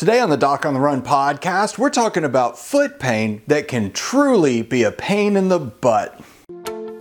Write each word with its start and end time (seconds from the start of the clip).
Today 0.00 0.20
on 0.20 0.30
the 0.30 0.38
Doc 0.38 0.64
on 0.64 0.72
the 0.72 0.80
Run 0.80 1.02
podcast, 1.02 1.76
we're 1.76 1.90
talking 1.90 2.24
about 2.24 2.58
foot 2.58 2.98
pain 2.98 3.42
that 3.48 3.68
can 3.68 3.92
truly 3.92 4.62
be 4.62 4.82
a 4.82 4.90
pain 4.90 5.36
in 5.36 5.50
the 5.50 5.58
butt. 5.58 6.18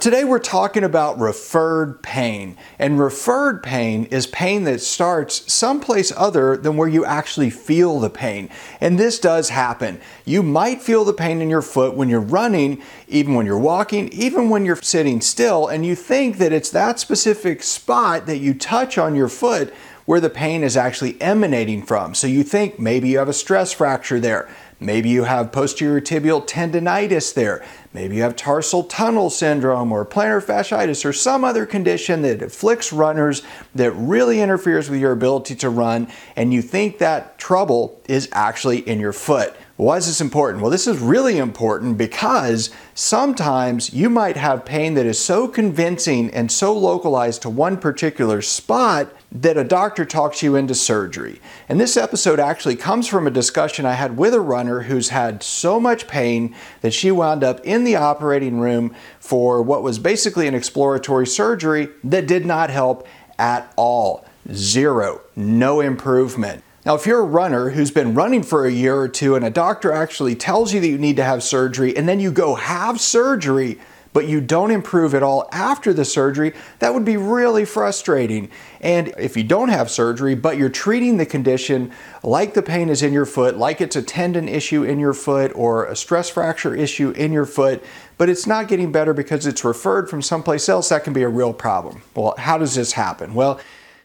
Today 0.00 0.24
we're 0.24 0.38
talking 0.38 0.84
about 0.84 1.18
referred 1.18 2.02
pain. 2.02 2.56
And 2.78 2.98
referred 2.98 3.62
pain 3.62 4.04
is 4.06 4.26
pain 4.26 4.64
that 4.64 4.80
starts 4.80 5.52
someplace 5.52 6.10
other 6.16 6.56
than 6.56 6.78
where 6.78 6.88
you 6.88 7.04
actually 7.04 7.50
feel 7.50 8.00
the 8.00 8.08
pain. 8.08 8.48
And 8.80 8.98
this 8.98 9.18
does 9.18 9.50
happen. 9.50 10.00
You 10.24 10.42
might 10.42 10.80
feel 10.80 11.04
the 11.04 11.12
pain 11.12 11.42
in 11.42 11.50
your 11.50 11.60
foot 11.60 11.94
when 11.94 12.08
you're 12.08 12.20
running, 12.20 12.82
even 13.06 13.34
when 13.34 13.44
you're 13.44 13.58
walking, 13.58 14.08
even 14.08 14.48
when 14.48 14.64
you're 14.64 14.76
sitting 14.76 15.20
still, 15.20 15.68
and 15.68 15.84
you 15.84 15.94
think 15.94 16.38
that 16.38 16.54
it's 16.54 16.70
that 16.70 16.98
specific 16.98 17.62
spot 17.62 18.24
that 18.24 18.38
you 18.38 18.54
touch 18.54 18.96
on 18.96 19.14
your 19.14 19.28
foot 19.28 19.74
where 20.06 20.20
the 20.20 20.30
pain 20.30 20.64
is 20.64 20.76
actually 20.76 21.20
emanating 21.20 21.82
from. 21.82 22.14
So 22.14 22.26
you 22.26 22.42
think 22.42 22.78
maybe 22.78 23.10
you 23.10 23.18
have 23.18 23.28
a 23.28 23.34
stress 23.34 23.72
fracture 23.72 24.18
there. 24.18 24.48
Maybe 24.82 25.08
you 25.08 25.24
have 25.24 25.52
posterior 25.52 26.00
tibial 26.00 26.46
tendonitis 26.46 27.32
there. 27.32 27.64
Maybe 27.92 28.16
you 28.16 28.22
have 28.22 28.36
tarsal 28.36 28.84
tunnel 28.84 29.30
syndrome 29.30 29.92
or 29.92 30.04
plantar 30.04 30.42
fasciitis 30.42 31.04
or 31.04 31.12
some 31.12 31.44
other 31.44 31.66
condition 31.66 32.22
that 32.22 32.42
afflicts 32.42 32.92
runners 32.92 33.42
that 33.74 33.92
really 33.92 34.40
interferes 34.40 34.90
with 34.90 35.00
your 35.00 35.12
ability 35.12 35.54
to 35.56 35.70
run, 35.70 36.08
and 36.36 36.52
you 36.52 36.62
think 36.62 36.98
that 36.98 37.38
trouble 37.38 38.00
is 38.08 38.28
actually 38.32 38.78
in 38.78 38.98
your 38.98 39.12
foot. 39.12 39.54
Why 39.82 39.96
is 39.96 40.06
this 40.06 40.20
important? 40.20 40.62
Well, 40.62 40.70
this 40.70 40.86
is 40.86 41.00
really 41.00 41.38
important 41.38 41.98
because 41.98 42.70
sometimes 42.94 43.92
you 43.92 44.08
might 44.08 44.36
have 44.36 44.64
pain 44.64 44.94
that 44.94 45.06
is 45.06 45.18
so 45.18 45.48
convincing 45.48 46.30
and 46.30 46.52
so 46.52 46.72
localized 46.72 47.42
to 47.42 47.50
one 47.50 47.76
particular 47.76 48.42
spot 48.42 49.12
that 49.32 49.56
a 49.56 49.64
doctor 49.64 50.04
talks 50.04 50.40
you 50.40 50.54
into 50.54 50.76
surgery. 50.76 51.40
And 51.68 51.80
this 51.80 51.96
episode 51.96 52.38
actually 52.38 52.76
comes 52.76 53.08
from 53.08 53.26
a 53.26 53.30
discussion 53.32 53.84
I 53.84 53.94
had 53.94 54.16
with 54.16 54.34
a 54.34 54.40
runner 54.40 54.82
who's 54.82 55.08
had 55.08 55.42
so 55.42 55.80
much 55.80 56.06
pain 56.06 56.54
that 56.82 56.94
she 56.94 57.10
wound 57.10 57.42
up 57.42 57.58
in 57.64 57.82
the 57.82 57.96
operating 57.96 58.60
room 58.60 58.94
for 59.18 59.62
what 59.62 59.82
was 59.82 59.98
basically 59.98 60.46
an 60.46 60.54
exploratory 60.54 61.26
surgery 61.26 61.88
that 62.04 62.28
did 62.28 62.46
not 62.46 62.70
help 62.70 63.08
at 63.36 63.72
all. 63.74 64.24
Zero, 64.52 65.22
no 65.34 65.80
improvement. 65.80 66.62
Now, 66.84 66.96
if 66.96 67.06
you're 67.06 67.20
a 67.20 67.24
runner 67.24 67.70
who's 67.70 67.92
been 67.92 68.14
running 68.14 68.42
for 68.42 68.66
a 68.66 68.70
year 68.70 68.96
or 68.96 69.08
two 69.08 69.36
and 69.36 69.44
a 69.44 69.50
doctor 69.50 69.92
actually 69.92 70.34
tells 70.34 70.72
you 70.72 70.80
that 70.80 70.88
you 70.88 70.98
need 70.98 71.16
to 71.16 71.24
have 71.24 71.44
surgery 71.44 71.96
and 71.96 72.08
then 72.08 72.18
you 72.18 72.32
go 72.32 72.56
have 72.56 73.00
surgery, 73.00 73.78
but 74.12 74.26
you 74.26 74.40
don't 74.40 74.72
improve 74.72 75.14
at 75.14 75.22
all 75.22 75.48
after 75.52 75.94
the 75.94 76.04
surgery, 76.04 76.52
that 76.80 76.92
would 76.92 77.04
be 77.04 77.16
really 77.16 77.64
frustrating. 77.64 78.50
And 78.80 79.14
if 79.16 79.36
you 79.36 79.44
don't 79.44 79.68
have 79.68 79.92
surgery, 79.92 80.34
but 80.34 80.56
you're 80.56 80.68
treating 80.68 81.18
the 81.18 81.24
condition 81.24 81.92
like 82.24 82.52
the 82.54 82.62
pain 82.62 82.88
is 82.88 83.00
in 83.00 83.12
your 83.12 83.26
foot, 83.26 83.56
like 83.56 83.80
it's 83.80 83.94
a 83.94 84.02
tendon 84.02 84.48
issue 84.48 84.82
in 84.82 84.98
your 84.98 85.14
foot 85.14 85.52
or 85.54 85.84
a 85.84 85.94
stress 85.94 86.28
fracture 86.28 86.74
issue 86.74 87.10
in 87.12 87.32
your 87.32 87.46
foot, 87.46 87.82
but 88.18 88.28
it's 88.28 88.46
not 88.46 88.66
getting 88.66 88.90
better 88.90 89.14
because 89.14 89.46
it's 89.46 89.64
referred 89.64 90.10
from 90.10 90.20
someplace 90.20 90.68
else, 90.68 90.88
that 90.88 91.04
can 91.04 91.12
be 91.12 91.22
a 91.22 91.28
real 91.28 91.52
problem. 91.52 92.02
Well, 92.16 92.34
how 92.38 92.58
does 92.58 92.74
this 92.74 92.92
happen? 92.92 93.34
Well, 93.34 93.60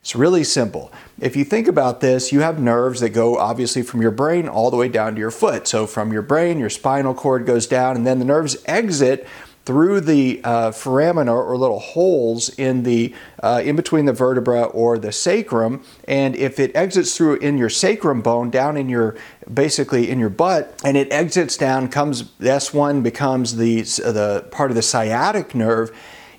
it's 0.08 0.16
really 0.16 0.46
simple. 0.46 0.90
If 1.20 1.36
you 1.36 1.44
think 1.44 1.68
about 1.68 2.00
this, 2.00 2.32
you 2.32 2.40
have 2.40 2.62
nerves 2.62 3.02
that 3.02 3.10
go 3.10 3.38
obviously 3.38 3.82
from 3.82 4.02
your 4.02 4.12
brain 4.12 4.48
all 4.48 4.72
the 4.72 4.78
way 4.78 4.88
down 4.88 5.16
to 5.16 5.20
your 5.20 5.32
foot. 5.32 5.68
So 5.68 5.86
from 5.86 6.14
your 6.14 6.22
brain, 6.22 6.60
your 6.60 6.70
spinal 6.70 7.14
cord 7.14 7.46
goes 7.46 7.68
down, 7.68 7.98
and 7.98 8.08
then 8.08 8.18
the 8.18 8.24
nerves 8.24 8.56
exit 8.68 9.28
through 9.66 10.00
the 10.00 10.40
uh, 10.46 10.72
foramina 10.72 11.34
or 11.34 11.58
little 11.58 11.82
holes 11.82 12.48
in 12.58 12.84
the 12.84 13.14
uh, 13.44 13.62
in 13.66 13.76
between 13.76 14.06
the 14.06 14.14
vertebra 14.14 14.64
or 14.64 14.98
the 14.98 15.12
sacrum 15.12 15.84
and 16.08 16.38
if 16.38 16.58
it 16.58 16.74
exits 16.74 17.18
through 17.18 17.36
in 17.40 17.58
your 17.58 17.70
sacrum 17.70 18.22
bone 18.22 18.50
down 18.50 18.78
in 18.78 18.88
your 18.88 19.18
basically 19.54 20.10
in 20.10 20.20
your 20.20 20.30
butt 20.30 20.74
and 20.86 20.96
it 20.96 21.12
exits 21.12 21.58
down 21.58 21.90
comes 21.90 22.24
s1 22.40 23.04
becomes 23.04 23.58
the 23.58 23.82
the 23.82 24.48
part 24.52 24.72
of 24.72 24.76
the 24.76 24.82
sciatic 24.82 25.54
nerve 25.54 25.92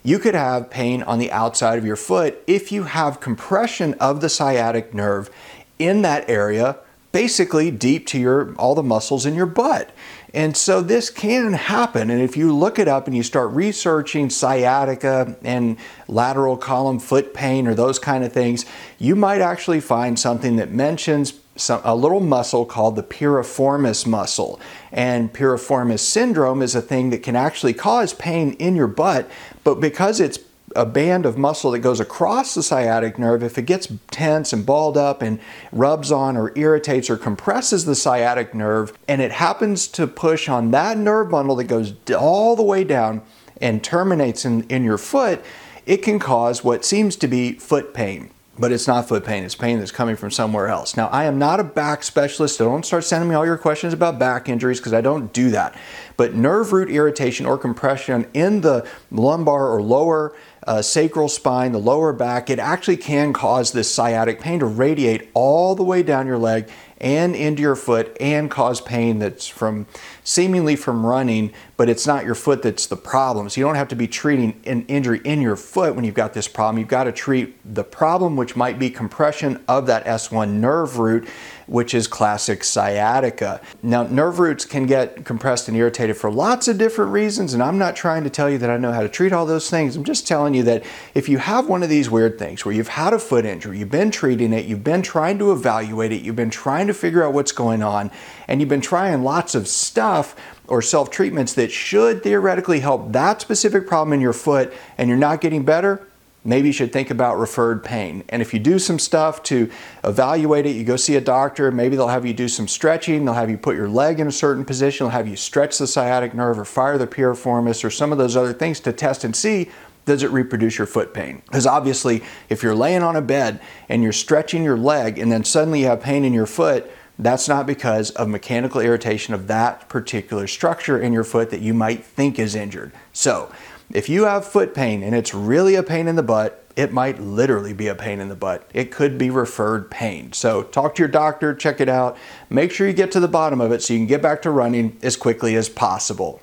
you 0.02 0.18
could 0.18 0.34
have 0.34 0.70
pain 0.70 1.02
on 1.02 1.18
the 1.18 1.32
outside 1.32 1.78
of 1.78 1.84
your 1.84 1.96
foot 1.96 2.42
if 2.46 2.72
you 2.72 2.84
have 2.84 3.20
compression 3.20 3.94
of 3.94 4.20
the 4.20 4.28
sciatic 4.28 4.94
nerve 4.94 5.30
in 5.78 6.02
that 6.02 6.28
area, 6.28 6.78
basically 7.12 7.70
deep 7.70 8.06
to 8.06 8.18
your 8.18 8.54
all 8.56 8.74
the 8.74 8.82
muscles 8.82 9.26
in 9.26 9.34
your 9.34 9.46
butt. 9.46 9.90
And 10.34 10.56
so 10.56 10.82
this 10.82 11.08
can 11.08 11.54
happen. 11.54 12.10
And 12.10 12.20
if 12.20 12.36
you 12.36 12.54
look 12.54 12.78
it 12.78 12.86
up 12.86 13.06
and 13.06 13.16
you 13.16 13.22
start 13.22 13.50
researching 13.52 14.28
sciatica 14.28 15.36
and 15.42 15.78
lateral 16.06 16.56
column 16.56 16.98
foot 16.98 17.32
pain 17.32 17.66
or 17.66 17.74
those 17.74 17.98
kind 17.98 18.24
of 18.24 18.32
things, 18.32 18.66
you 18.98 19.16
might 19.16 19.40
actually 19.40 19.80
find 19.80 20.18
something 20.18 20.56
that 20.56 20.70
mentions 20.70 21.40
some, 21.56 21.80
a 21.82 21.96
little 21.96 22.20
muscle 22.20 22.64
called 22.64 22.96
the 22.96 23.02
piriformis 23.02 24.06
muscle. 24.06 24.60
And 24.92 25.32
piriformis 25.32 26.00
syndrome 26.00 26.62
is 26.62 26.74
a 26.74 26.82
thing 26.82 27.10
that 27.10 27.22
can 27.22 27.34
actually 27.34 27.72
cause 27.72 28.12
pain 28.14 28.52
in 28.54 28.76
your 28.76 28.86
butt, 28.86 29.30
but 29.64 29.80
because 29.80 30.20
it's 30.20 30.38
a 30.78 30.86
band 30.86 31.26
of 31.26 31.36
muscle 31.36 31.72
that 31.72 31.80
goes 31.80 31.98
across 31.98 32.54
the 32.54 32.62
sciatic 32.62 33.18
nerve, 33.18 33.42
if 33.42 33.58
it 33.58 33.62
gets 33.62 33.88
tense 34.12 34.52
and 34.52 34.64
balled 34.64 34.96
up 34.96 35.22
and 35.22 35.40
rubs 35.72 36.12
on 36.12 36.36
or 36.36 36.56
irritates 36.56 37.10
or 37.10 37.16
compresses 37.16 37.84
the 37.84 37.96
sciatic 37.96 38.54
nerve, 38.54 38.96
and 39.08 39.20
it 39.20 39.32
happens 39.32 39.88
to 39.88 40.06
push 40.06 40.48
on 40.48 40.70
that 40.70 40.96
nerve 40.96 41.30
bundle 41.30 41.56
that 41.56 41.64
goes 41.64 41.94
all 42.16 42.54
the 42.54 42.62
way 42.62 42.84
down 42.84 43.20
and 43.60 43.82
terminates 43.82 44.44
in, 44.44 44.62
in 44.68 44.84
your 44.84 44.98
foot, 44.98 45.44
it 45.84 45.98
can 45.98 46.20
cause 46.20 46.62
what 46.62 46.84
seems 46.84 47.16
to 47.16 47.26
be 47.26 47.54
foot 47.54 47.92
pain 47.92 48.30
but 48.58 48.72
it's 48.72 48.86
not 48.86 49.08
foot 49.08 49.24
pain. 49.24 49.44
It's 49.44 49.54
pain 49.54 49.78
that's 49.78 49.92
coming 49.92 50.16
from 50.16 50.30
somewhere 50.30 50.68
else. 50.68 50.96
Now, 50.96 51.08
I 51.08 51.24
am 51.24 51.38
not 51.38 51.60
a 51.60 51.64
back 51.64 52.02
specialist, 52.02 52.56
so 52.56 52.64
don't 52.64 52.84
start 52.84 53.04
sending 53.04 53.28
me 53.28 53.34
all 53.34 53.46
your 53.46 53.56
questions 53.56 53.92
about 53.92 54.18
back 54.18 54.48
injuries 54.48 54.80
because 54.80 54.92
I 54.92 55.00
don't 55.00 55.32
do 55.32 55.50
that. 55.50 55.78
But 56.16 56.34
nerve 56.34 56.72
root 56.72 56.90
irritation 56.90 57.46
or 57.46 57.56
compression 57.56 58.26
in 58.34 58.62
the 58.62 58.86
lumbar 59.10 59.68
or 59.68 59.80
lower 59.80 60.34
uh, 60.66 60.82
sacral 60.82 61.28
spine, 61.28 61.72
the 61.72 61.78
lower 61.78 62.12
back, 62.12 62.50
it 62.50 62.58
actually 62.58 62.96
can 62.96 63.32
cause 63.32 63.72
this 63.72 63.92
sciatic 63.92 64.40
pain 64.40 64.60
to 64.60 64.66
radiate 64.66 65.30
all 65.34 65.74
the 65.74 65.82
way 65.82 66.02
down 66.02 66.26
your 66.26 66.38
leg 66.38 66.68
and 67.00 67.36
into 67.36 67.62
your 67.62 67.76
foot 67.76 68.16
and 68.20 68.50
cause 68.50 68.80
pain 68.80 69.18
that's 69.20 69.46
from 69.46 69.86
seemingly 70.24 70.76
from 70.76 71.06
running, 71.06 71.52
but 71.76 71.88
it's 71.88 72.06
not 72.06 72.24
your 72.24 72.34
foot 72.34 72.62
that's 72.62 72.86
the 72.86 72.96
problem. 72.96 73.48
So 73.48 73.60
you 73.60 73.66
don't 73.66 73.76
have 73.76 73.88
to 73.88 73.96
be 73.96 74.08
treating 74.08 74.60
an 74.64 74.84
injury 74.86 75.20
in 75.24 75.40
your 75.40 75.56
foot 75.56 75.94
when 75.94 76.04
you've 76.04 76.14
got 76.14 76.34
this 76.34 76.48
problem. 76.48 76.78
You've 76.78 76.88
got 76.88 77.04
to 77.04 77.12
treat 77.12 77.56
the 77.74 77.84
problem, 77.84 78.36
which 78.36 78.56
might 78.56 78.78
be 78.78 78.90
compression 78.90 79.62
of 79.68 79.86
that 79.86 80.04
S1 80.06 80.50
nerve 80.50 80.98
root, 80.98 81.28
which 81.68 81.94
is 81.94 82.08
classic 82.08 82.64
sciatica. 82.64 83.60
Now, 83.82 84.02
nerve 84.04 84.38
roots 84.38 84.64
can 84.64 84.86
get 84.86 85.24
compressed 85.24 85.68
and 85.68 85.76
irritated 85.76 86.16
for 86.16 86.30
lots 86.30 86.66
of 86.66 86.78
different 86.78 87.12
reasons, 87.12 87.52
and 87.52 87.62
I'm 87.62 87.78
not 87.78 87.94
trying 87.94 88.24
to 88.24 88.30
tell 88.30 88.48
you 88.48 88.58
that 88.58 88.70
I 88.70 88.78
know 88.78 88.90
how 88.90 89.02
to 89.02 89.08
treat 89.08 89.32
all 89.32 89.44
those 89.44 89.68
things. 89.68 89.94
I'm 89.94 90.04
just 90.04 90.26
telling 90.26 90.54
you 90.54 90.62
that 90.64 90.82
if 91.14 91.28
you 91.28 91.38
have 91.38 91.68
one 91.68 91.82
of 91.82 91.90
these 91.90 92.10
weird 92.10 92.38
things 92.38 92.64
where 92.64 92.74
you've 92.74 92.88
had 92.88 93.12
a 93.12 93.18
foot 93.18 93.44
injury, 93.44 93.78
you've 93.78 93.90
been 93.90 94.10
treating 94.10 94.52
it, 94.52 94.64
you've 94.64 94.82
been 94.82 95.02
trying 95.02 95.38
to 95.38 95.52
evaluate 95.52 96.10
it, 96.10 96.22
you've 96.22 96.36
been 96.36 96.50
trying 96.50 96.86
to 96.86 96.94
figure 96.94 97.22
out 97.22 97.34
what's 97.34 97.52
going 97.52 97.82
on, 97.82 98.10
and 98.48 98.60
you've 98.60 98.70
been 98.70 98.80
trying 98.80 99.22
lots 99.22 99.54
of 99.54 99.68
stuff 99.68 100.34
or 100.66 100.80
self 100.80 101.10
treatments 101.10 101.52
that 101.54 101.70
should 101.70 102.22
theoretically 102.22 102.80
help 102.80 103.12
that 103.12 103.42
specific 103.42 103.86
problem 103.86 104.14
in 104.14 104.20
your 104.20 104.32
foot, 104.32 104.72
and 104.96 105.08
you're 105.08 105.18
not 105.18 105.42
getting 105.42 105.64
better, 105.64 106.07
maybe 106.44 106.68
you 106.68 106.72
should 106.72 106.92
think 106.92 107.10
about 107.10 107.38
referred 107.38 107.84
pain. 107.84 108.24
And 108.28 108.40
if 108.40 108.54
you 108.54 108.60
do 108.60 108.78
some 108.78 108.98
stuff 108.98 109.42
to 109.44 109.70
evaluate 110.04 110.66
it, 110.66 110.76
you 110.76 110.84
go 110.84 110.96
see 110.96 111.16
a 111.16 111.20
doctor, 111.20 111.70
maybe 111.70 111.96
they'll 111.96 112.08
have 112.08 112.24
you 112.24 112.34
do 112.34 112.48
some 112.48 112.68
stretching, 112.68 113.24
they'll 113.24 113.34
have 113.34 113.50
you 113.50 113.58
put 113.58 113.76
your 113.76 113.88
leg 113.88 114.20
in 114.20 114.26
a 114.26 114.32
certain 114.32 114.64
position, 114.64 115.04
they'll 115.04 115.12
have 115.12 115.28
you 115.28 115.36
stretch 115.36 115.78
the 115.78 115.86
sciatic 115.86 116.34
nerve 116.34 116.58
or 116.58 116.64
fire 116.64 116.98
the 116.98 117.06
piriformis 117.06 117.84
or 117.84 117.90
some 117.90 118.12
of 118.12 118.18
those 118.18 118.36
other 118.36 118.52
things 118.52 118.80
to 118.80 118.92
test 118.92 119.24
and 119.24 119.34
see 119.34 119.70
does 120.08 120.22
it 120.22 120.30
reproduce 120.30 120.78
your 120.78 120.86
foot 120.86 121.12
pain? 121.12 121.42
Because 121.44 121.66
obviously, 121.66 122.22
if 122.48 122.62
you're 122.62 122.74
laying 122.74 123.02
on 123.02 123.14
a 123.14 123.20
bed 123.20 123.60
and 123.90 124.02
you're 124.02 124.12
stretching 124.12 124.64
your 124.64 124.78
leg 124.78 125.18
and 125.18 125.30
then 125.30 125.44
suddenly 125.44 125.80
you 125.80 125.86
have 125.86 126.00
pain 126.00 126.24
in 126.24 126.32
your 126.32 126.46
foot, 126.46 126.90
that's 127.18 127.48
not 127.48 127.66
because 127.66 128.10
of 128.12 128.28
mechanical 128.28 128.80
irritation 128.80 129.34
of 129.34 129.48
that 129.48 129.88
particular 129.88 130.46
structure 130.46 130.98
in 130.98 131.12
your 131.12 131.24
foot 131.24 131.50
that 131.50 131.60
you 131.60 131.74
might 131.74 132.04
think 132.04 132.38
is 132.38 132.54
injured. 132.54 132.92
So, 133.12 133.52
if 133.90 134.08
you 134.08 134.24
have 134.24 134.46
foot 134.46 134.74
pain 134.74 135.02
and 135.02 135.14
it's 135.14 135.32
really 135.32 135.74
a 135.74 135.82
pain 135.82 136.08
in 136.08 136.16
the 136.16 136.22
butt, 136.22 136.64
it 136.76 136.92
might 136.92 137.20
literally 137.20 137.72
be 137.72 137.88
a 137.88 137.94
pain 137.94 138.20
in 138.20 138.28
the 138.28 138.36
butt. 138.36 138.68
It 138.72 138.92
could 138.92 139.18
be 139.18 139.30
referred 139.30 139.90
pain. 139.90 140.32
So 140.32 140.62
talk 140.62 140.94
to 140.94 141.02
your 141.02 141.08
doctor, 141.08 141.54
check 141.54 141.80
it 141.80 141.88
out. 141.88 142.16
Make 142.50 142.70
sure 142.70 142.86
you 142.86 142.92
get 142.92 143.10
to 143.12 143.20
the 143.20 143.26
bottom 143.28 143.60
of 143.60 143.72
it 143.72 143.82
so 143.82 143.94
you 143.94 143.98
can 143.98 144.06
get 144.06 144.22
back 144.22 144.42
to 144.42 144.50
running 144.50 144.96
as 145.02 145.16
quickly 145.16 145.56
as 145.56 145.68
possible. 145.68 146.40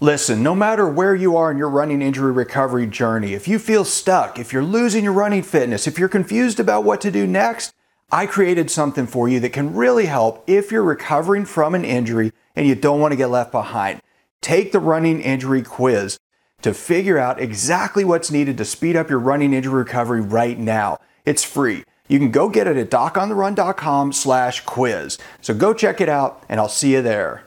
Listen, 0.00 0.42
no 0.42 0.54
matter 0.54 0.88
where 0.88 1.14
you 1.14 1.36
are 1.36 1.50
in 1.50 1.56
your 1.56 1.70
running 1.70 2.02
injury 2.02 2.32
recovery 2.32 2.86
journey, 2.86 3.32
if 3.32 3.46
you 3.46 3.58
feel 3.58 3.84
stuck, 3.84 4.38
if 4.38 4.52
you're 4.52 4.62
losing 4.62 5.04
your 5.04 5.12
running 5.12 5.42
fitness, 5.42 5.86
if 5.86 5.98
you're 5.98 6.08
confused 6.08 6.58
about 6.58 6.84
what 6.84 7.00
to 7.02 7.10
do 7.10 7.26
next, 7.26 7.72
I 8.10 8.26
created 8.26 8.70
something 8.70 9.06
for 9.06 9.28
you 9.28 9.40
that 9.40 9.52
can 9.52 9.74
really 9.74 10.06
help 10.06 10.44
if 10.46 10.70
you're 10.70 10.82
recovering 10.82 11.44
from 11.44 11.74
an 11.74 11.84
injury 11.84 12.32
and 12.54 12.66
you 12.66 12.74
don't 12.74 13.00
want 13.00 13.12
to 13.12 13.16
get 13.16 13.30
left 13.30 13.52
behind. 13.52 14.00
Take 14.42 14.72
the 14.72 14.80
running 14.80 15.20
injury 15.20 15.62
quiz 15.62 16.18
to 16.66 16.74
figure 16.74 17.16
out 17.16 17.40
exactly 17.40 18.04
what's 18.04 18.32
needed 18.32 18.58
to 18.58 18.64
speed 18.64 18.96
up 18.96 19.08
your 19.08 19.20
running 19.20 19.52
injury 19.52 19.72
recovery 19.72 20.20
right 20.20 20.58
now. 20.58 20.98
It's 21.24 21.44
free. 21.44 21.84
You 22.08 22.18
can 22.18 22.32
go 22.32 22.48
get 22.48 22.66
it 22.66 22.76
at 22.76 22.90
docontherun.com 22.90 24.12
slash 24.12 24.62
quiz. 24.62 25.16
So 25.40 25.54
go 25.54 25.72
check 25.72 26.00
it 26.00 26.08
out 26.08 26.42
and 26.48 26.58
I'll 26.58 26.68
see 26.68 26.94
you 26.94 27.02
there. 27.02 27.45